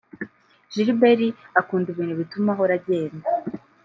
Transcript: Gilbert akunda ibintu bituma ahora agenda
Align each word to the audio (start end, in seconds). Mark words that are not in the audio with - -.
Gilbert 0.71 1.21
akunda 1.59 1.87
ibintu 1.91 2.13
bituma 2.21 2.49
ahora 2.53 2.73
agenda 2.79 3.27